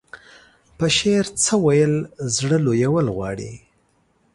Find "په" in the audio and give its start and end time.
0.77-0.85